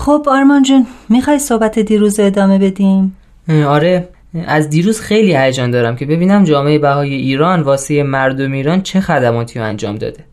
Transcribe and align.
خب 0.00 0.26
آرمان 0.26 0.62
جون 0.62 0.86
می‌خوای 1.08 1.38
صحبت 1.38 1.78
دیروز 1.78 2.20
ادامه 2.20 2.58
بدیم؟ 2.58 3.16
آره 3.66 4.08
از 4.46 4.70
دیروز 4.70 5.00
خیلی 5.00 5.36
هیجان 5.36 5.70
دارم 5.70 5.96
که 5.96 6.06
ببینم 6.06 6.44
جامعه 6.44 6.78
بهای 6.78 7.14
ایران 7.14 7.60
واسه 7.62 8.02
مردم 8.02 8.52
ایران 8.52 8.82
چه 8.82 9.00
خدماتی 9.00 9.58
رو 9.58 9.64
انجام 9.64 9.96
داده. 9.96 10.24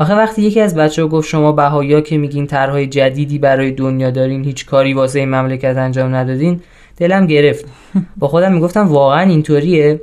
آخه 0.00 0.14
وقتی 0.14 0.42
یکی 0.42 0.60
از 0.60 0.74
بچه 0.74 1.02
ها 1.02 1.08
گفت 1.08 1.28
شما 1.28 1.52
بهایا 1.52 2.00
که 2.00 2.18
میگین 2.18 2.46
طرحهای 2.46 2.86
جدیدی 2.86 3.38
برای 3.38 3.70
دنیا 3.70 4.10
دارین 4.10 4.44
هیچ 4.44 4.66
کاری 4.66 4.94
واسه 4.94 5.18
این 5.18 5.28
مملکت 5.28 5.76
انجام 5.76 6.14
ندادین 6.14 6.60
دلم 6.96 7.26
گرفت. 7.26 7.64
با 8.20 8.28
خودم 8.28 8.52
می‌گفتم 8.52 8.88
واقعا 8.88 9.20
اینطوریه. 9.20 10.00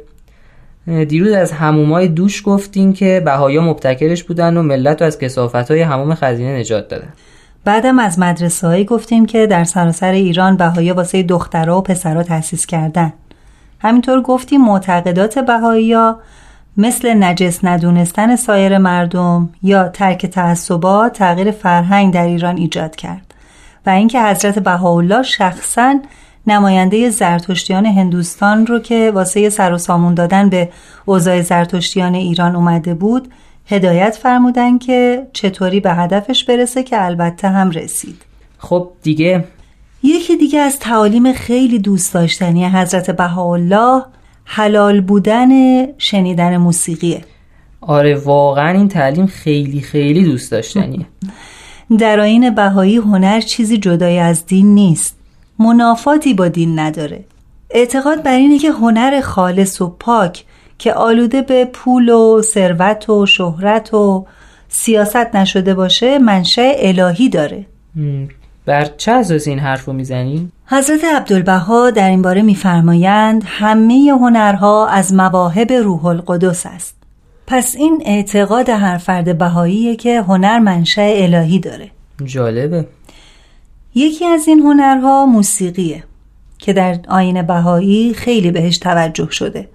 دیروز 1.07 1.31
از 1.31 1.51
همومای 1.51 2.07
دوش 2.07 2.41
گفتین 2.45 2.93
که 2.93 3.21
بهایا 3.25 3.61
مبتکرش 3.61 4.23
بودن 4.23 4.57
و 4.57 4.61
ملت 4.61 5.01
رو 5.01 5.07
از 5.07 5.19
کسافت 5.19 5.71
های 5.71 5.81
هموم 5.81 6.15
خزینه 6.15 6.59
نجات 6.59 6.87
دادن. 6.87 7.13
بعدم 7.65 7.99
از 7.99 8.19
مدرسه 8.19 8.83
گفتیم 8.83 9.25
که 9.25 9.47
در 9.47 9.63
سراسر 9.63 10.11
ایران 10.11 10.57
بهایا 10.57 10.93
واسه 10.93 11.23
دخترها 11.23 11.77
و 11.77 11.81
پسرها 11.81 12.23
تأسیس 12.23 12.65
کردن. 12.65 13.13
همینطور 13.79 14.21
گفتیم 14.21 14.61
معتقدات 14.61 15.39
بهایی 15.39 15.95
مثل 16.77 17.23
نجس 17.23 17.59
ندونستن 17.63 18.35
سایر 18.35 18.77
مردم 18.77 19.49
یا 19.63 19.87
ترک 19.89 20.25
تعصبات 20.25 21.13
تغییر 21.13 21.51
فرهنگ 21.51 22.13
در 22.13 22.25
ایران 22.25 22.57
ایجاد 22.57 22.95
کرد 22.95 23.33
و 23.85 23.89
اینکه 23.89 24.21
حضرت 24.21 24.59
بهاءالله 24.59 25.23
شخصا 25.23 25.99
نماینده 26.47 27.09
زرتشتیان 27.09 27.85
هندوستان 27.85 28.67
رو 28.67 28.79
که 28.79 29.11
واسه 29.15 29.49
سر 29.49 29.73
و 29.73 29.77
سامون 29.77 30.13
دادن 30.13 30.49
به 30.49 30.69
اوضاع 31.05 31.41
زرتشتیان 31.41 32.15
ایران 32.15 32.55
اومده 32.55 32.93
بود 32.93 33.31
هدایت 33.71 34.19
فرمودن 34.21 34.77
که 34.77 35.27
چطوری 35.33 35.79
به 35.79 35.93
هدفش 35.93 36.43
برسه 36.43 36.83
که 36.83 37.05
البته 37.05 37.47
هم 37.47 37.71
رسید. 37.71 38.21
خب 38.57 38.89
دیگه. 39.03 39.43
یکی 40.03 40.37
دیگه 40.37 40.59
از 40.59 40.79
تعالیم 40.79 41.33
خیلی 41.33 41.79
دوست 41.79 42.13
داشتنی 42.13 42.65
حضرت 42.65 43.11
بهاءالله 43.11 44.03
حلال 44.45 45.01
بودن 45.01 45.49
شنیدن 45.97 46.57
موسیقیه. 46.57 47.21
آره 47.81 48.15
واقعا 48.15 48.77
این 48.77 48.87
تعلیم 48.87 49.25
خیلی 49.25 49.81
خیلی 49.81 50.23
دوست 50.23 50.51
داشتنیه 50.51 51.05
در 51.99 52.19
آین 52.19 52.55
بهایی 52.55 52.97
هنر 52.97 53.41
چیزی 53.41 53.77
جدای 53.77 54.19
از 54.19 54.45
دین 54.45 54.75
نیست. 54.75 55.15
منافاتی 55.59 56.33
با 56.33 56.47
دین 56.47 56.79
نداره. 56.79 57.23
اعتقاد 57.69 58.23
بر 58.23 58.35
اینه 58.35 58.59
که 58.59 58.71
هنر 58.71 59.21
خالص 59.21 59.81
و 59.81 59.89
پاک 59.89 60.43
که 60.81 60.93
آلوده 60.93 61.41
به 61.41 61.65
پول 61.65 62.09
و 62.09 62.41
ثروت 62.41 63.09
و 63.09 63.25
شهرت 63.25 63.93
و 63.93 64.25
سیاست 64.69 65.35
نشده 65.35 65.73
باشه 65.73 66.19
منشأ 66.19 66.71
الهی 66.77 67.29
داره. 67.29 67.65
بر 68.65 68.85
چه 68.85 69.11
اساس 69.11 69.47
این 69.47 69.59
حرف 69.59 69.85
رو 69.85 69.93
می‌زنی؟ 69.93 70.51
حضرت 70.65 71.03
عبدالبها 71.03 71.91
در 71.91 72.09
این 72.09 72.21
باره 72.21 72.41
میفرمایند 72.41 73.43
همه 73.45 74.11
هنرها 74.21 74.87
از 74.87 75.13
مواهب 75.13 75.71
روح 75.71 76.05
القدس 76.05 76.65
است. 76.65 76.95
پس 77.47 77.75
این 77.75 78.03
اعتقاد 78.05 78.69
هر 78.69 78.97
فرد 78.97 79.37
بهاییه 79.37 79.95
که 79.95 80.21
هنر 80.21 80.59
منشأ 80.59 81.23
الهی 81.23 81.59
داره. 81.59 81.91
جالبه. 82.25 82.87
یکی 83.95 84.25
از 84.25 84.47
این 84.47 84.59
هنرها 84.59 85.25
موسیقیه 85.25 86.03
که 86.57 86.73
در 86.73 86.99
آین 87.07 87.41
بهایی 87.41 88.13
خیلی 88.13 88.51
بهش 88.51 88.77
توجه 88.77 89.31
شده. 89.31 89.67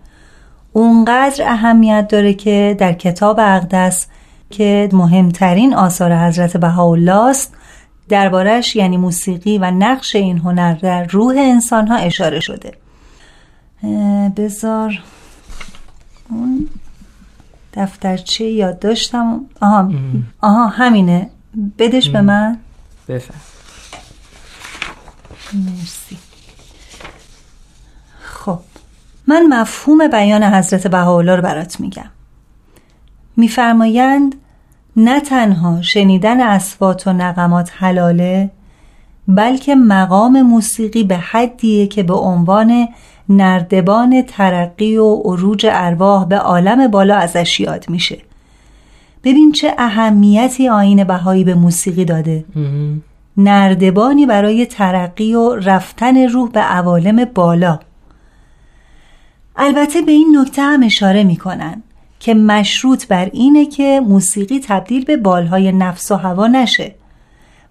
اونقدر 0.77 1.45
اهمیت 1.49 2.09
داره 2.09 2.35
که 2.35 2.77
در 2.79 2.93
کتاب 2.93 3.41
اقدس 3.41 4.07
که 4.51 4.89
مهمترین 4.93 5.75
آثار 5.75 6.17
حضرت 6.17 6.57
بهاءالله 6.57 7.27
است 7.27 7.55
دربارش 8.09 8.77
یعنی 8.77 8.97
موسیقی 8.97 9.59
و 9.59 9.71
نقش 9.71 10.17
این 10.17 10.39
هنر 10.39 10.75
در 10.75 11.05
روح 11.05 11.35
انسان 11.39 11.87
ها 11.87 11.97
اشاره 11.97 12.41
شده. 12.41 12.73
بذار 14.37 15.03
اون 16.31 16.69
دفترچه 17.75 18.45
یاد 18.45 18.79
داشتم. 18.79 19.41
آها, 19.61 19.91
آها 20.41 20.67
همینه. 20.67 21.31
بدش 21.79 22.09
به 22.09 22.21
من. 22.21 22.59
بفهم 23.09 23.41
مرسی 25.53 26.17
خب 28.21 28.61
من 29.27 29.47
مفهوم 29.47 30.09
بیان 30.09 30.43
حضرت 30.43 30.87
بهاءالله 30.87 31.37
رو 31.37 31.43
برات 31.43 31.81
میگم. 31.81 32.11
میفرمایند 33.37 34.35
نه 34.97 35.21
تنها 35.21 35.83
شنیدن 35.83 36.41
اسوات 36.41 37.07
و 37.07 37.13
نغمات 37.13 37.71
حلاله 37.75 38.51
بلکه 39.29 39.75
مقام 39.75 40.43
موسیقی 40.43 41.05
به 41.05 41.17
حدیه 41.17 41.87
که 41.87 42.03
به 42.03 42.15
عنوان 42.15 42.89
نردبان 43.29 44.23
ترقی 44.23 44.97
و 44.97 45.15
عروج 45.15 45.67
ارواح 45.71 46.25
به 46.25 46.39
عالم 46.39 46.89
بالا 46.89 47.17
ازش 47.17 47.61
یاد 47.61 47.85
میشه. 47.89 48.19
ببین 49.25 49.53
چه 49.53 49.75
اهمیتی 49.79 50.69
آین 50.69 51.05
بهایی 51.05 51.45
به 51.45 51.55
موسیقی 51.55 52.05
داده. 52.05 52.45
نردبانی 53.37 54.27
برای 54.27 54.67
ترقی 54.67 55.35
و 55.35 55.55
رفتن 55.55 56.29
روح 56.29 56.51
به 56.51 56.61
عوالم 56.61 57.25
بالا. 57.25 57.79
البته 59.57 60.03
به 60.03 60.13
این 60.13 60.37
نکته 60.41 60.63
هم 60.63 60.83
اشاره 60.83 61.25
می‌کنن 61.25 61.83
که 62.21 62.35
مشروط 62.35 63.07
بر 63.07 63.31
اینه 63.33 63.67
که 63.67 64.01
موسیقی 64.09 64.61
تبدیل 64.61 65.05
به 65.05 65.17
بالهای 65.17 65.73
نفس 65.73 66.11
و 66.11 66.15
هوا 66.15 66.47
نشه 66.47 66.95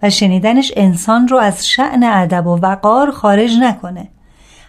و 0.03 0.09
شنیدنش 0.09 0.71
انسان 0.75 1.27
رو 1.27 1.37
از 1.37 1.67
شعن 1.67 2.03
ادب 2.03 2.47
و 2.47 2.55
وقار 2.55 3.11
خارج 3.11 3.51
نکنه. 3.61 4.07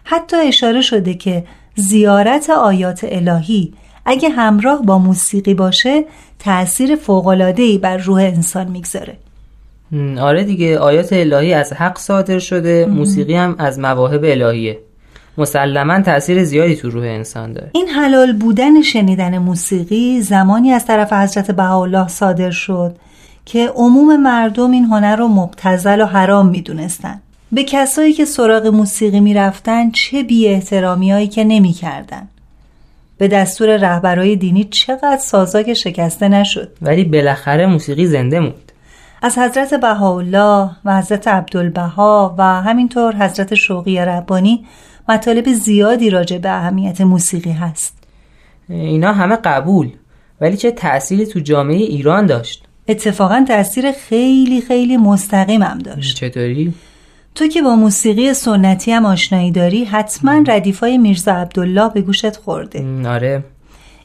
حتی 0.05 0.37
اشاره 0.37 0.81
شده 0.81 1.15
که 1.15 1.45
زیارت 1.75 2.51
آیات 2.51 3.01
الهی 3.09 3.75
اگه 4.05 4.29
همراه 4.29 4.83
با 4.83 4.99
موسیقی 4.99 5.55
باشه 5.55 6.05
تأثیر 6.39 6.97
فوقلادهی 6.97 7.79
بر 7.79 7.97
روح 7.97 8.21
انسان 8.21 8.69
می‌گذاره. 8.69 9.17
آره 10.21 10.45
دیگه 10.45 10.79
آیات 10.79 11.13
الهی 11.13 11.55
از 11.55 11.73
حق 11.73 11.99
صادر 11.99 12.39
شده 12.39 12.87
موسیقی 12.87 13.35
هم 13.35 13.57
از 13.59 13.79
مواهب 13.79 14.25
الهیه. 14.25 14.79
مسلما 15.39 16.01
تاثیر 16.01 16.45
زیادی 16.45 16.77
تو 16.77 16.91
روح 16.91 17.05
انسان 17.05 17.53
داره. 17.53 17.71
این 17.75 17.89
حلال 17.89 18.33
بودن 18.33 18.83
شنیدن 18.83 19.39
موسیقی 19.39 20.21
زمانی 20.21 20.73
از 20.73 20.87
طرف 20.87 21.13
حضرت 21.13 21.51
بهاءالله 21.51 22.09
صادر 22.09 22.51
شد 22.51 22.97
که 23.45 23.69
عموم 23.69 24.17
مردم 24.17 24.71
این 24.71 24.85
هنر 24.85 25.17
رو 25.17 25.29
مبتزل 25.29 26.01
و 26.01 26.05
حرام 26.07 26.49
می‌دونستن. 26.49 27.21
به 27.53 27.65
کسایی 27.65 28.13
که 28.13 28.25
سراغ 28.25 28.67
موسیقی 28.67 29.21
می‌رفتن 29.21 29.91
چه 29.91 30.23
بی 30.23 30.49
احترامی 30.49 31.13
هایی 31.13 31.29
که 31.29 31.45
نمی‌کردن. 31.45 32.29
به 33.19 33.29
دستور 33.29 33.77
رهبرای 33.77 34.37
دینی 34.37 34.65
چقدر 34.65 35.19
سازاک 35.21 35.75
شکسته 35.75 36.29
نشد. 36.29 36.73
ولی 36.83 37.05
بالاخره 37.05 37.67
موسیقی 37.67 38.07
زنده 38.07 38.41
موند. 38.41 38.73
از 39.23 39.39
حضرت 39.39 39.75
بهاءالله 39.75 40.71
و 40.85 40.99
حضرت 40.99 41.29
عبدالبها 41.29 42.35
و 42.39 42.43
همینطور 42.43 43.17
حضرت 43.17 43.55
شوقی 43.55 43.99
ربانی 43.99 44.65
مطالب 45.09 45.53
زیادی 45.53 46.11
راجع 46.11 46.39
به 46.39 46.51
اهمیت 46.51 47.01
موسیقی 47.01 47.51
هست. 47.51 47.99
اینا 48.69 49.13
همه 49.13 49.37
قبول 49.37 49.91
ولی 50.41 50.57
چه 50.57 50.71
تأثیری 50.71 51.27
تو 51.27 51.41
جامعه 51.41 51.77
ایران 51.77 52.27
داشت؟ 52.27 52.65
اتفاقا 52.89 53.45
تاثیر 53.49 53.93
خیلی 53.93 54.61
خیلی 54.61 54.97
مستقیمم 54.97 55.79
داشت. 55.79 56.17
چطوری؟ 56.17 56.75
تو 57.35 57.47
که 57.47 57.63
با 57.63 57.77
موسیقی 57.77 58.35
سنتی 58.35 58.93
هم 58.93 59.07
آشنایی 59.07 59.51
داری 59.51 59.85
حتما 59.85 60.45
ردیفای 60.49 60.99
میرزا 60.99 61.33
عبدالله 61.33 61.91
به 61.95 62.01
گوشت 62.01 62.37
خورده. 62.37 63.09
آره. 63.09 63.45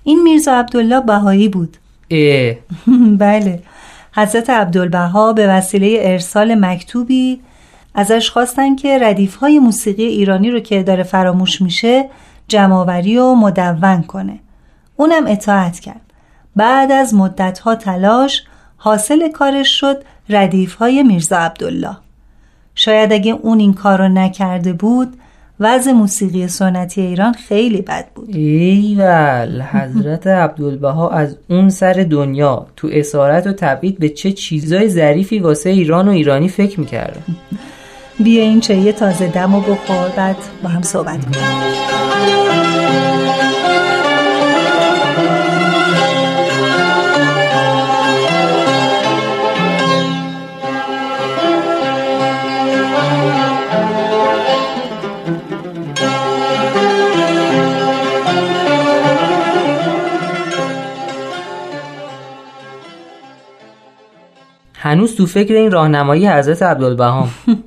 این 0.04 0.24
میرزا 0.24 0.54
عبدالله 0.54 1.02
بهایی 1.02 1.50
بود. 1.50 1.78
اه. 2.12 2.56
بله. 3.18 3.64
حضرت 4.14 4.50
عبدالبها 4.50 5.34
به 5.34 5.48
وسیله 5.48 5.98
ارسال 6.02 6.56
مکتوبی 6.56 7.40
ازش 7.96 8.30
خواستن 8.30 8.76
که 8.76 9.00
ردیف 9.02 9.36
های 9.36 9.60
موسیقی 9.60 10.06
ایرانی 10.06 10.52
رو 10.52 10.60
که 10.60 10.84
داره 10.84 11.04
فراموش 11.04 11.62
میشه 11.62 12.10
جمعآوری 12.48 13.18
و 13.18 13.36
مدون 13.36 14.02
کنه. 14.02 14.40
اونم 14.96 15.28
اطاعت 15.28 15.80
کرد. 15.80 16.02
بعد 16.56 16.92
از 16.92 17.14
مدت 17.14 17.60
ها 17.60 17.76
تلاش 17.76 18.44
حاصل 18.78 19.32
کارش 19.32 19.80
شد 19.80 20.04
ردیف 20.30 20.76
های 20.76 21.04
میرزا 21.04 21.38
عبدالله. 21.38 21.98
شاید 22.76 23.14
اگه 23.14 23.32
اون 23.32 23.60
این 23.60 23.74
کار 23.74 23.98
رو 23.98 24.10
نکرده 24.10 24.74
بود 24.74 25.18
وضع 25.60 25.92
موسیقی 25.92 26.48
سنتی 26.48 27.02
ایران 27.02 27.34
خیلی 27.34 27.82
بد 27.82 28.08
بود. 28.16 28.36
ایول 28.36 29.62
حضرت 29.62 30.28
عبدالبها 30.28 31.10
از 31.10 31.38
اون 31.50 31.70
سر 31.70 32.06
دنیا 32.10 32.66
تو 32.76 32.90
اسارت 32.92 33.48
و 33.48 33.54
تبعید 33.54 34.00
به 34.00 34.10
چه 34.10 34.32
چیزای 34.32 34.90
ظریفی 34.90 35.40
واسه 35.40 35.70
ایران 35.70 36.08
و 36.08 36.12
ایرانی 36.12 36.50
فکر 36.50 36.80
می‌کردن 36.80 37.24
بیا 38.24 38.44
این 38.44 38.60
چه 38.60 38.92
تازه 38.92 39.28
دم 39.28 39.56
و 39.56 39.62
بخور 39.62 40.10
بعد 40.18 40.36
با 40.64 40.70
هم 40.70 40.82
صحبت 40.82 41.26
کنیم. 41.26 41.72
هنوز 64.76 65.16
تو 65.16 65.26
فکر 65.26 65.54
این 65.54 65.72
راهنمایی 65.72 66.28
حضرت 66.28 66.64
عبدالبها 66.64 67.28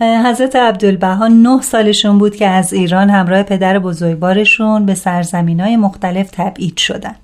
حضرت 0.00 0.56
عبدالبها 0.56 1.28
نه 1.28 1.62
سالشون 1.62 2.18
بود 2.18 2.36
که 2.36 2.46
از 2.46 2.72
ایران 2.72 3.10
همراه 3.10 3.42
پدر 3.42 3.78
بزرگوارشون 3.78 4.86
به 4.86 4.94
سرزمین 4.94 5.60
های 5.60 5.76
مختلف 5.76 6.30
تبعید 6.32 6.76
شدن. 6.76 7.14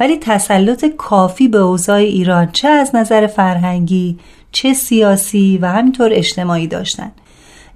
ولی 0.00 0.16
تسلط 0.20 0.84
کافی 0.84 1.48
به 1.48 1.58
اوضاع 1.58 1.96
ایران 1.96 2.48
چه 2.52 2.68
از 2.68 2.94
نظر 2.94 3.26
فرهنگی 3.26 4.18
چه 4.52 4.72
سیاسی 4.72 5.58
و 5.62 5.66
همینطور 5.66 6.10
اجتماعی 6.12 6.66
داشتن. 6.66 7.12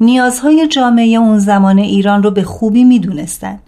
نیازهای 0.00 0.68
جامعه 0.68 1.16
اون 1.16 1.38
زمان 1.38 1.78
ایران 1.78 2.22
رو 2.22 2.30
به 2.30 2.42
خوبی 2.42 2.84
می‌دونستن 2.84 3.58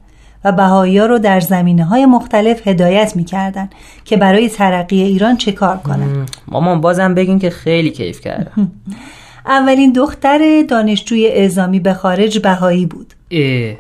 و 0.44 0.52
بهایی 0.52 0.98
رو 0.98 1.18
در 1.18 1.40
زمینه 1.40 1.84
های 1.84 2.06
مختلف 2.06 2.68
هدایت 2.68 3.16
می‌کردن 3.16 3.70
که 4.04 4.16
برای 4.16 4.48
ترقی 4.48 5.02
ایران 5.02 5.36
چه 5.36 5.52
کار 5.52 5.76
کنن. 5.76 6.26
مامان 6.48 6.80
بازم 6.80 7.14
بگین 7.14 7.38
که 7.38 7.50
خیلی 7.50 7.90
کیف 7.90 8.20
کردم. 8.20 8.72
اولین 9.46 9.92
دختر 9.92 10.62
دانشجوی 10.68 11.26
اعزامی 11.26 11.80
به 11.80 11.94
خارج 11.94 12.38
بهایی 12.38 12.86
بود 12.86 13.14
اه. 13.30 13.74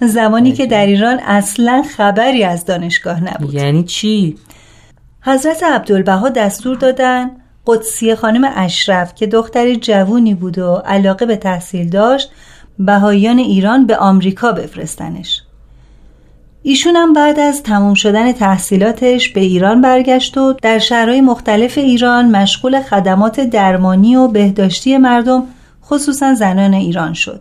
زمانی 0.14 0.52
که 0.52 0.66
در 0.66 0.86
ایران 0.86 1.18
اصلا 1.18 1.82
خبری 1.96 2.44
از 2.44 2.64
دانشگاه 2.64 3.24
نبود 3.24 3.54
یعنی 3.54 3.84
چی؟ 3.84 4.36
حضرت 5.22 5.62
عبدالبها 5.62 6.28
دستور 6.28 6.76
دادن 6.76 7.30
قدسی 7.66 8.14
خانم 8.14 8.52
اشرف 8.56 9.14
که 9.14 9.26
دختری 9.26 9.76
جوونی 9.76 10.34
بود 10.34 10.58
و 10.58 10.74
علاقه 10.74 11.26
به 11.26 11.36
تحصیل 11.36 11.88
داشت 11.88 12.30
بهاییان 12.78 13.38
ایران 13.38 13.86
به 13.86 13.96
آمریکا 13.96 14.52
بفرستنش 14.52 15.42
ایشون 16.62 16.96
هم 16.96 17.12
بعد 17.12 17.40
از 17.40 17.62
تموم 17.62 17.94
شدن 17.94 18.32
تحصیلاتش 18.32 19.28
به 19.28 19.40
ایران 19.40 19.80
برگشت 19.80 20.38
و 20.38 20.54
در 20.62 20.78
شهرهای 20.78 21.20
مختلف 21.20 21.78
ایران 21.78 22.30
مشغول 22.30 22.80
خدمات 22.80 23.40
درمانی 23.40 24.16
و 24.16 24.28
بهداشتی 24.28 24.98
مردم 24.98 25.42
خصوصا 25.84 26.34
زنان 26.34 26.74
ایران 26.74 27.12
شد. 27.12 27.40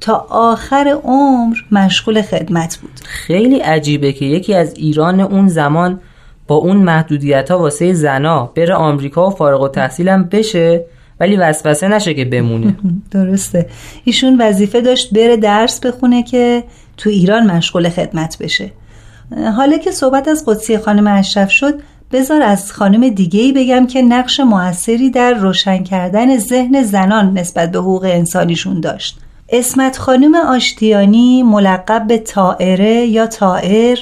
تا 0.00 0.26
آخر 0.30 0.98
عمر 1.04 1.56
مشغول 1.72 2.22
خدمت 2.22 2.76
بود. 2.76 3.00
خیلی 3.04 3.58
عجیبه 3.58 4.12
که 4.12 4.24
یکی 4.24 4.54
از 4.54 4.74
ایران 4.76 5.20
اون 5.20 5.48
زمان 5.48 6.00
با 6.46 6.54
اون 6.54 6.76
محدودیت 6.76 7.50
ها 7.50 7.58
واسه 7.58 7.92
زنا 7.92 8.46
بره 8.46 8.74
آمریکا 8.74 9.26
و 9.26 9.30
فارغ 9.30 9.62
و 9.62 9.68
تحصیلم 9.68 10.24
بشه 10.24 10.84
ولی 11.20 11.36
وسوسه 11.36 11.88
نشه 11.88 12.14
که 12.14 12.24
بمونه. 12.24 12.76
درسته. 13.10 13.66
ایشون 14.04 14.40
وظیفه 14.40 14.80
داشت 14.80 15.14
بره 15.14 15.36
درس 15.36 15.80
بخونه 15.80 16.22
که 16.22 16.64
تو 16.96 17.10
ایران 17.10 17.50
مشغول 17.50 17.88
خدمت 17.88 18.38
بشه. 18.38 18.72
حالا 19.56 19.78
که 19.78 19.90
صحبت 19.90 20.28
از 20.28 20.44
قدسی 20.46 20.78
خانم 20.78 21.06
اشرف 21.06 21.50
شد 21.50 21.80
بذار 22.12 22.42
از 22.42 22.72
خانم 22.72 23.08
دیگه 23.08 23.40
ای 23.40 23.52
بگم 23.52 23.86
که 23.86 24.02
نقش 24.02 24.40
موثری 24.40 25.10
در 25.10 25.34
روشن 25.34 25.82
کردن 25.82 26.38
ذهن 26.38 26.82
زنان 26.82 27.38
نسبت 27.38 27.70
به 27.70 27.78
حقوق 27.78 28.04
انسانیشون 28.04 28.80
داشت. 28.80 29.18
اسمت 29.48 29.98
خانم 29.98 30.34
آشتیانی 30.34 31.42
ملقب 31.42 32.06
به 32.06 32.18
تائره 32.18 33.06
یا 33.06 33.26
تائر 33.26 33.98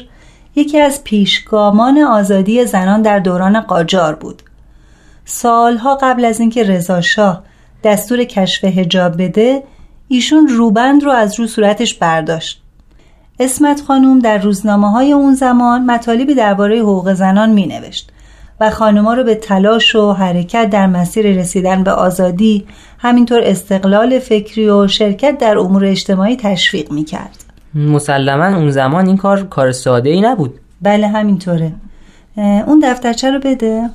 یکی 0.56 0.80
از 0.80 1.04
پیشگامان 1.04 1.98
آزادی 1.98 2.66
زنان 2.66 3.02
در 3.02 3.18
دوران 3.18 3.60
قاجار 3.60 4.14
بود. 4.14 4.42
سالها 5.24 5.98
قبل 6.02 6.24
از 6.24 6.40
اینکه 6.40 6.62
رضا 6.62 7.00
شاه 7.00 7.42
دستور 7.84 8.24
کشف 8.24 8.64
هجاب 8.64 9.22
بده 9.22 9.62
ایشون 10.08 10.48
روبند 10.48 11.04
رو 11.04 11.10
از 11.10 11.40
رو 11.40 11.46
صورتش 11.46 11.94
برداشت. 11.94 12.63
اسمت 13.40 13.80
خانوم 13.80 14.18
در 14.18 14.38
روزنامه 14.38 14.90
های 14.90 15.12
اون 15.12 15.34
زمان 15.34 15.84
مطالبی 15.84 16.34
درباره 16.34 16.78
حقوق 16.78 17.12
زنان 17.12 17.50
می 17.50 17.66
نوشت 17.66 18.10
و 18.60 18.70
خانوما 18.70 19.14
رو 19.14 19.24
به 19.24 19.34
تلاش 19.34 19.94
و 19.94 20.12
حرکت 20.12 20.70
در 20.70 20.86
مسیر 20.86 21.26
رسیدن 21.26 21.84
به 21.84 21.90
آزادی 21.90 22.66
همینطور 22.98 23.40
استقلال 23.44 24.18
فکری 24.18 24.68
و 24.68 24.88
شرکت 24.88 25.38
در 25.38 25.58
امور 25.58 25.84
اجتماعی 25.84 26.36
تشویق 26.36 26.92
می 26.92 27.04
کرد 27.04 27.44
مسلما 27.74 28.46
اون 28.46 28.70
زمان 28.70 29.06
این 29.06 29.16
کار 29.16 29.42
کار 29.42 29.72
ساده 29.72 30.10
ای 30.10 30.20
نبود. 30.20 30.60
بله 30.82 31.08
همینطوره. 31.08 31.72
اون 32.36 32.80
دفترچه 32.84 33.30
رو 33.30 33.40
بده. 33.44 33.90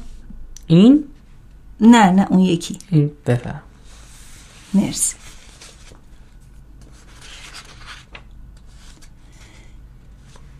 این؟ 0.68 1.04
نه 1.82 2.12
نه 2.12 2.28
اون 2.30 2.40
یکی. 2.40 2.78
این 2.90 3.12
بفرم. 3.28 3.62
مرسی. 4.74 5.16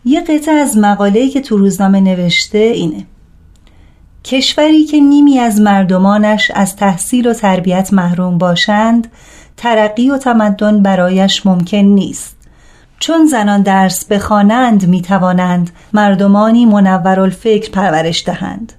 یه 0.04 0.20
قطعه 0.20 0.54
از 0.54 0.78
مقاله‌ای 0.78 1.28
که 1.28 1.40
تو 1.40 1.56
روزنامه 1.56 2.00
نوشته 2.00 2.58
اینه. 2.58 3.06
کشوری 4.24 4.84
که 4.84 5.00
نیمی 5.00 5.38
از 5.38 5.60
مردمانش 5.60 6.50
از 6.54 6.76
تحصیل 6.76 7.26
و 7.26 7.34
تربیت 7.34 7.92
محروم 7.92 8.38
باشند 8.38 9.08
ترقی 9.56 10.10
و 10.10 10.18
تمدن 10.18 10.82
برایش 10.82 11.46
ممکن 11.46 11.76
نیست. 11.76 12.36
چون 12.98 13.26
زنان 13.26 13.62
درس 13.62 14.04
بخوانند 14.04 14.88
می‌توانند 14.88 15.70
مردمانی 15.92 16.66
منور 16.66 17.20
الفکر 17.20 17.70
پرورش 17.70 18.24
دهند. 18.26 18.72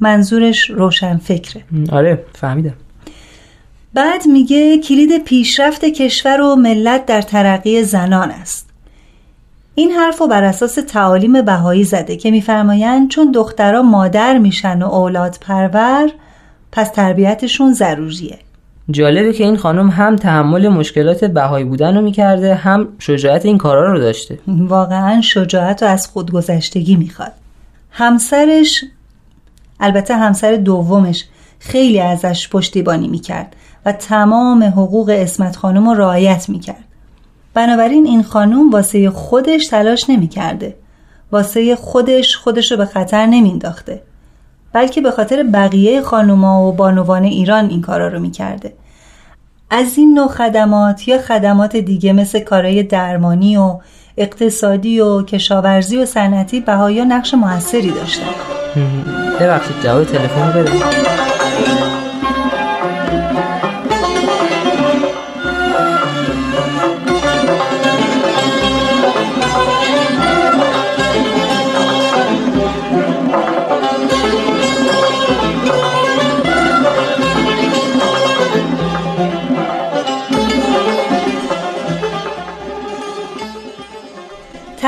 منظورش 0.00 0.70
روشن 0.70 1.16
فکره. 1.16 1.64
آره 1.92 2.24
فهمیدم. 2.32 2.74
بعد 3.94 4.26
میگه 4.26 4.78
کلید 4.78 5.24
پیشرفت 5.24 5.84
کشور 5.84 6.40
و 6.40 6.56
ملت 6.56 7.06
در 7.06 7.22
ترقی 7.22 7.84
زنان 7.84 8.30
است. 8.30 8.73
این 9.74 9.90
حرف 9.90 10.18
رو 10.18 10.26
بر 10.26 10.44
اساس 10.44 10.74
تعالیم 10.74 11.42
بهایی 11.42 11.84
زده 11.84 12.16
که 12.16 12.30
میفرمایند 12.30 13.10
چون 13.10 13.32
دخترها 13.32 13.82
مادر 13.82 14.38
میشن 14.38 14.82
و 14.82 14.88
اولاد 14.88 15.38
پرور 15.40 16.10
پس 16.72 16.90
تربیتشون 16.90 17.72
ضروریه. 17.72 18.38
جالبه 18.90 19.32
که 19.32 19.44
این 19.44 19.56
خانم 19.56 19.88
هم 19.90 20.16
تحمل 20.16 20.68
مشکلات 20.68 21.24
بهایی 21.24 21.64
بودن 21.64 21.96
رو 21.96 22.02
می‌کرده 22.02 22.54
هم 22.54 22.88
شجاعت 22.98 23.46
این 23.46 23.58
کارا 23.58 23.92
رو 23.92 24.00
داشته. 24.00 24.38
واقعا 24.46 25.20
شجاعت 25.20 25.82
رو 25.82 25.88
از 25.88 26.06
خودگذشتگی 26.06 26.96
می‌خواد. 26.96 27.32
همسرش 27.90 28.84
البته 29.80 30.16
همسر 30.16 30.56
دومش 30.56 31.24
خیلی 31.58 32.00
ازش 32.00 32.48
پشتیبانی 32.48 33.08
می‌کرد 33.08 33.56
و 33.86 33.92
تمام 33.92 34.62
حقوق 34.64 35.08
اسمت 35.08 35.56
خانم 35.56 35.88
رو 35.88 35.94
رعایت 35.94 36.48
می‌کرد. 36.48 36.84
بنابراین 37.54 38.06
این 38.06 38.22
خانم 38.22 38.70
واسه 38.70 39.10
خودش 39.10 39.66
تلاش 39.66 40.10
نمی‌کرده. 40.10 40.76
واسه 41.32 41.76
خودش 41.76 42.36
خودش 42.36 42.70
رو 42.70 42.78
به 42.78 42.86
خطر 42.86 43.26
نمینداخته 43.26 44.02
بلکه 44.72 45.00
به 45.00 45.10
خاطر 45.10 45.42
بقیه 45.42 46.02
خانوما 46.02 46.68
و 46.68 46.72
بانوان 46.72 47.22
ایران 47.24 47.68
این 47.68 47.80
کارا 47.80 48.08
رو 48.08 48.20
می‌کرده. 48.20 48.72
از 49.70 49.98
این 49.98 50.14
نوع 50.14 50.28
خدمات 50.28 51.08
یا 51.08 51.18
خدمات 51.18 51.76
دیگه 51.76 52.12
مثل 52.12 52.40
کارهای 52.40 52.82
درمانی 52.82 53.56
و 53.56 53.78
اقتصادی 54.16 55.00
و 55.00 55.22
کشاورزی 55.22 55.96
و 55.96 56.06
صنعتی 56.06 56.60
بهایا 56.60 57.04
نقش 57.04 57.34
موثری 57.34 57.90
داشتن. 57.90 58.30
ببخشید 59.40 59.80
جواب 59.82 60.04
تلفن 60.04 60.52
بده 60.52 60.70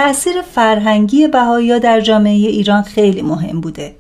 تأثیر 0.07 0.43
فرهنگی 0.43 1.29
بهایا 1.29 1.79
در 1.79 2.01
جامعه 2.01 2.33
ایران 2.33 2.83
خیلی 2.83 3.23
مهم 3.23 3.61
بوده. 3.61 3.95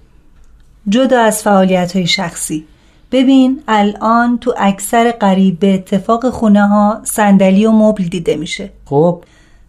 جدا 0.88 1.20
از 1.20 1.42
فعالیت 1.42 1.96
های 1.96 2.06
شخصی. 2.06 2.64
ببین 3.12 3.62
الان 3.68 4.38
تو 4.38 4.54
اکثر 4.56 5.10
قریب 5.10 5.58
به 5.58 5.74
اتفاق 5.74 6.30
خونه 6.30 6.66
ها 6.68 7.00
صندلی 7.04 7.66
و 7.66 7.70
مبل 7.70 8.04
دیده 8.04 8.36
میشه. 8.36 8.70
خب. 8.84 9.24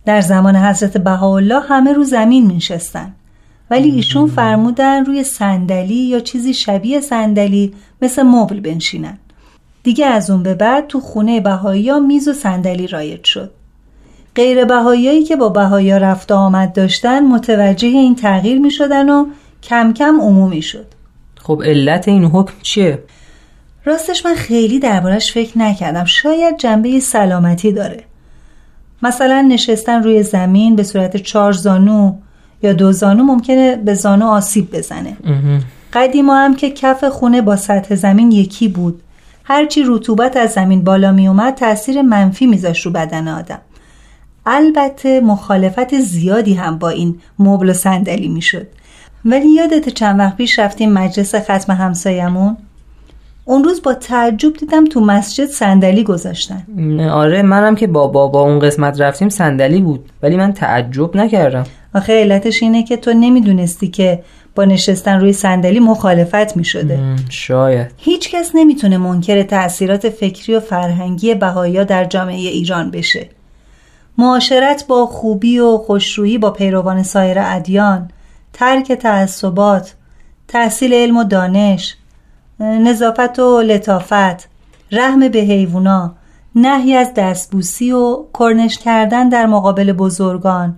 در 0.05 0.21
زمان 0.21 0.55
حضرت 0.55 0.97
بهاءالله 0.97 1.59
همه 1.59 1.93
رو 1.93 2.03
زمین 2.03 2.45
میشستن 2.45 3.13
ولی 3.69 3.91
ایشون 3.91 4.27
فرمودن 4.27 5.05
روی 5.05 5.23
صندلی 5.23 5.95
یا 5.95 6.19
چیزی 6.19 6.53
شبیه 6.53 7.01
صندلی 7.01 7.73
مثل 8.01 8.23
مبل 8.23 8.59
بنشینن. 8.59 9.17
دیگه 9.83 10.05
از 10.05 10.29
اون 10.29 10.43
به 10.43 10.53
بعد 10.53 10.87
تو 10.87 10.99
خونه 10.99 11.39
بهایی 11.39 11.99
میز 11.99 12.27
و 12.27 12.33
صندلی 12.33 12.87
رایج 12.87 13.23
شد. 13.23 13.51
غیر 14.37 14.65
بهاییایی 14.65 15.23
که 15.23 15.35
با 15.35 15.49
بهایی 15.49 15.91
رفت 15.91 16.31
آمد 16.31 16.73
داشتن 16.73 17.27
متوجه 17.27 17.87
این 17.87 18.15
تغییر 18.15 18.59
می 18.59 18.71
شدن 18.71 19.09
و 19.09 19.25
کم 19.63 19.93
کم 19.93 20.21
عمومی 20.21 20.61
شد. 20.61 20.85
خب 21.41 21.61
علت 21.65 22.07
این 22.07 22.25
حکم 22.25 22.53
چیه؟ 22.61 23.03
راستش 23.85 24.25
من 24.25 24.35
خیلی 24.35 24.79
دربارش 24.79 25.31
فکر 25.31 25.57
نکردم. 25.57 26.05
شاید 26.05 26.57
جنبه 26.57 26.99
سلامتی 26.99 27.71
داره. 27.71 28.03
مثلا 29.03 29.41
نشستن 29.41 30.03
روی 30.03 30.23
زمین 30.23 30.75
به 30.75 30.83
صورت 30.83 31.17
چهار 31.17 31.51
زانو 31.51 32.13
یا 32.63 32.73
دو 32.73 32.91
زانو 32.91 33.23
ممکنه 33.23 33.75
به 33.75 33.93
زانو 33.93 34.25
آسیب 34.25 34.77
بزنه. 34.77 35.17
قدیما 35.93 36.35
هم 36.35 36.55
که 36.55 36.71
کف 36.71 37.03
خونه 37.03 37.41
با 37.41 37.55
سطح 37.55 37.95
زمین 37.95 38.31
یکی 38.31 38.67
بود. 38.67 39.01
هرچی 39.43 39.83
رطوبت 39.87 40.37
از 40.37 40.51
زمین 40.51 40.83
بالا 40.83 41.11
می 41.11 41.27
اومد 41.27 41.55
تاثیر 41.55 42.01
منفی 42.01 42.45
میذاشت 42.45 42.85
رو 42.85 42.91
بدن 42.91 43.27
آدم. 43.27 43.59
البته 44.49 45.21
مخالفت 45.21 45.99
زیادی 45.99 46.53
هم 46.53 46.77
با 46.77 46.89
این 46.89 47.19
مبل 47.39 47.69
و 47.69 47.73
صندلی 47.73 48.27
می‌شد. 48.27 48.67
ولی 49.25 49.49
یادت 49.49 49.89
چند 49.89 50.19
وقت 50.19 50.37
پیش 50.37 50.59
رفتیم 50.59 50.93
مجلس 50.93 51.35
ختم 51.35 51.73
همسایمون 51.73 52.57
اون 53.45 53.63
روز 53.63 53.81
با 53.81 53.93
تعجب 53.93 54.53
دیدم 54.53 54.85
تو 54.85 54.99
مسجد 54.99 55.45
صندلی 55.45 56.03
گذاشتن. 56.03 56.65
آره 57.11 57.41
منم 57.41 57.75
که 57.75 57.87
با 57.87 58.07
بابا 58.07 58.41
اون 58.41 58.59
قسمت 58.59 59.01
رفتیم 59.01 59.29
صندلی 59.29 59.81
بود 59.81 60.09
ولی 60.23 60.37
من 60.37 60.53
تعجب 60.53 61.17
نکردم. 61.17 61.63
آخه 61.95 62.13
علتش 62.13 62.63
اینه 62.63 62.83
که 62.83 62.97
تو 62.97 63.13
نمی‌دونستی 63.13 63.87
که 63.87 64.23
با 64.55 64.65
نشستن 64.65 65.19
روی 65.19 65.33
صندلی 65.33 65.79
مخالفت 65.79 66.57
می 66.57 66.63
شده 66.63 66.99
شاید. 67.29 67.91
هیچ 67.97 68.31
کس 68.31 68.51
نمی‌تونه 68.53 68.97
منکر 68.97 69.43
تأثیرات 69.43 70.09
فکری 70.09 70.55
و 70.55 70.59
فرهنگی 70.59 71.35
بهایا 71.35 71.83
در 71.83 72.05
جامعه 72.05 72.35
ایران 72.35 72.91
بشه. 72.91 73.29
معاشرت 74.17 74.87
با 74.87 75.05
خوبی 75.05 75.59
و 75.59 75.77
خوشرویی 75.77 76.37
با 76.37 76.51
پیروان 76.51 77.03
سایر 77.03 77.37
ادیان 77.39 78.09
ترک 78.53 78.91
تعصبات 78.91 79.95
تحصیل 80.47 80.93
علم 80.93 81.17
و 81.17 81.23
دانش 81.23 81.95
نظافت 82.59 83.39
و 83.39 83.61
لطافت 83.61 84.49
رحم 84.91 85.27
به 85.27 85.39
حیوونا 85.39 86.13
نهی 86.55 86.95
از 86.95 87.13
دستبوسی 87.13 87.91
و 87.91 88.23
کرنش 88.39 88.77
کردن 88.77 89.29
در 89.29 89.45
مقابل 89.45 89.93
بزرگان 89.93 90.77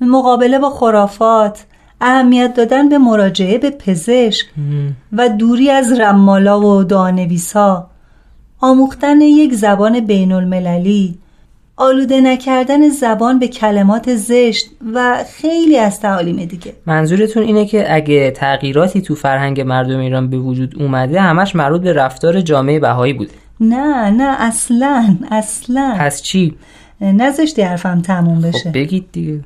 مقابله 0.00 0.58
با 0.58 0.70
خرافات 0.70 1.64
اهمیت 2.00 2.54
دادن 2.54 2.88
به 2.88 2.98
مراجعه 2.98 3.58
به 3.58 3.70
پزشک 3.70 4.46
و 5.12 5.28
دوری 5.28 5.70
از 5.70 5.92
رمالا 5.92 6.60
و 6.60 6.84
دانویسا 6.84 7.90
آموختن 8.60 9.20
یک 9.20 9.54
زبان 9.54 10.00
بین 10.00 10.32
المللی 10.32 11.18
آلوده 11.76 12.20
نکردن 12.20 12.88
زبان 12.88 13.38
به 13.38 13.48
کلمات 13.48 14.14
زشت 14.14 14.66
و 14.94 15.24
خیلی 15.36 15.78
از 15.78 16.00
تعالیم 16.00 16.44
دیگه. 16.44 16.72
منظورتون 16.86 17.42
اینه 17.42 17.66
که 17.66 17.94
اگه 17.94 18.30
تغییراتی 18.30 19.02
تو 19.02 19.14
فرهنگ 19.14 19.60
مردم 19.60 19.98
ایران 19.98 20.30
به 20.30 20.38
وجود 20.38 20.82
اومده 20.82 21.20
همش 21.20 21.56
مربوط 21.56 21.80
به 21.80 21.92
رفتار 21.92 22.40
جامعه 22.40 22.80
بهایی 22.80 23.12
بوده. 23.12 23.32
نه 23.60 24.10
نه 24.10 24.36
اصلا 24.40 25.16
اصلا. 25.30 25.96
پس 25.98 26.22
چی؟ 26.22 26.54
نذاشتی 27.00 27.62
حرفم 27.62 28.00
تموم 28.00 28.40
بشه. 28.40 28.58
خب 28.58 28.74
بگید 28.74 29.06
دیگه. 29.12 29.40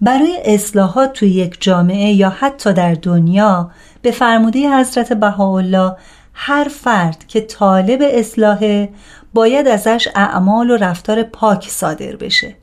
برای 0.00 0.38
اصلاحات 0.44 1.12
توی 1.12 1.28
یک 1.28 1.56
جامعه 1.60 2.12
یا 2.12 2.28
حتی 2.28 2.72
در 2.72 2.94
دنیا 2.94 3.70
به 4.02 4.10
فرموده 4.10 4.78
حضرت 4.78 5.12
بهاءالله 5.12 5.96
هر 6.34 6.68
فرد 6.70 7.24
که 7.28 7.40
طالب 7.40 8.00
اصلاحه 8.02 8.88
باید 9.34 9.68
ازش 9.68 10.08
اعمال 10.14 10.70
و 10.70 10.76
رفتار 10.76 11.22
پاک 11.22 11.68
صادر 11.68 12.16
بشه. 12.16 12.56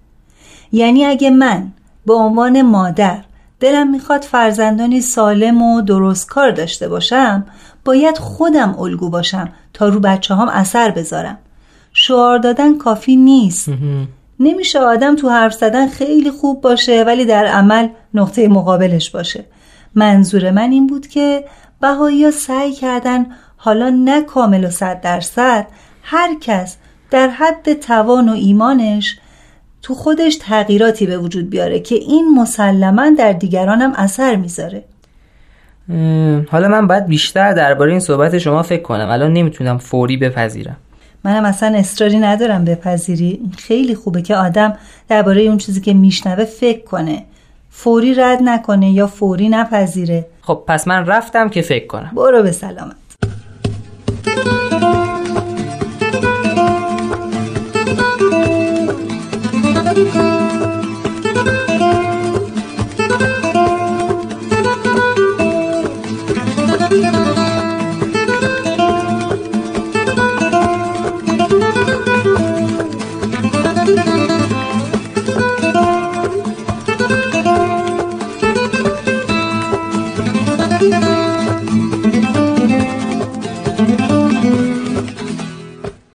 یعنی 0.71 1.05
اگه 1.05 1.29
من 1.29 1.71
به 2.05 2.13
عنوان 2.13 2.61
مادر 2.61 3.23
دلم 3.59 3.91
می‌خواد 3.91 4.21
فرزندانی 4.21 5.01
سالم 5.01 5.61
و 5.61 5.81
درست 5.81 6.29
کار 6.29 6.51
داشته 6.51 6.89
باشم 6.89 7.45
باید 7.85 8.17
خودم 8.17 8.79
الگو 8.79 9.09
باشم 9.09 9.49
تا 9.73 9.87
رو 9.87 9.99
بچه 9.99 10.35
هم 10.35 10.49
اثر 10.49 10.91
بذارم. 10.91 11.37
شعار 11.93 12.37
دادن 12.37 12.77
کافی 12.77 13.15
نیست. 13.15 13.69
نمیشه 14.39 14.79
آدم 14.79 15.15
تو 15.15 15.29
حرف 15.29 15.53
زدن 15.53 15.87
خیلی 15.87 16.31
خوب 16.31 16.61
باشه 16.61 17.03
ولی 17.03 17.25
در 17.25 17.45
عمل 17.45 17.87
نقطه 18.13 18.47
مقابلش 18.47 19.09
باشه. 19.09 19.45
منظور 19.95 20.51
من 20.51 20.71
این 20.71 20.87
بود 20.87 21.07
که 21.07 21.43
بهایی 21.81 22.31
سعی 22.31 22.73
کردن 22.73 23.25
حالا 23.57 23.89
نه 23.89 24.21
کامل 24.21 24.65
و 24.65 24.69
صد 24.69 25.01
درصد 25.01 25.67
هر 26.09 26.35
کس 26.41 26.77
در 27.11 27.27
حد 27.27 27.73
توان 27.73 28.29
و 28.29 28.31
ایمانش 28.31 29.17
تو 29.81 29.93
خودش 29.93 30.37
تغییراتی 30.41 31.05
به 31.05 31.17
وجود 31.17 31.49
بیاره 31.49 31.79
که 31.79 31.95
این 31.95 32.39
مسلما 32.39 33.09
در 33.17 33.33
دیگرانم 33.33 33.93
اثر 33.95 34.35
می‌ذاره. 34.35 34.83
حالا 36.51 36.67
من 36.67 36.87
باید 36.87 37.05
بیشتر 37.05 37.53
درباره 37.53 37.91
این 37.91 37.99
صحبت 37.99 38.37
شما 38.37 38.63
فکر 38.63 38.81
کنم. 38.81 39.09
الان 39.09 39.33
نمی‌تونم 39.33 39.77
فوری 39.77 40.17
بپذیرم. 40.17 40.77
منم 41.23 41.45
اصلا 41.45 41.77
اصراری 41.77 42.19
ندارم 42.19 42.65
بپذیری. 42.65 43.41
خیلی 43.57 43.95
خوبه 43.95 44.21
که 44.21 44.35
آدم 44.35 44.77
درباره 45.09 45.41
اون 45.41 45.57
چیزی 45.57 45.81
که 45.81 45.93
میشنوه 45.93 46.45
فکر 46.45 46.83
کنه. 46.83 47.23
فوری 47.69 48.13
رد 48.13 48.39
نکنه 48.43 48.91
یا 48.91 49.07
فوری 49.07 49.49
نپذیره. 49.49 50.25
خب 50.41 50.63
پس 50.67 50.87
من 50.87 51.05
رفتم 51.05 51.49
که 51.49 51.61
فکر 51.61 51.87
کنم. 51.87 52.11
برو 52.15 52.43
به 52.43 52.51
سلامت. 52.51 52.95